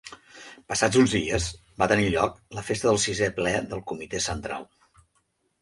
Passats 0.71 0.97
uns 1.01 1.11
dies, 1.17 1.49
va 1.83 1.89
tenir 1.93 2.09
lloc 2.15 2.39
la 2.61 2.63
festa 2.71 2.89
del 2.89 2.97
Sisè 3.05 3.29
Ple 3.39 3.55
del 3.75 3.85
Comitè 3.93 4.23
Central. 4.31 4.67